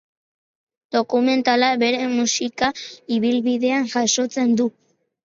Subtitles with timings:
[0.95, 2.71] Dokumentalak bere musika
[3.19, 4.67] ibilbidea jasotzen du.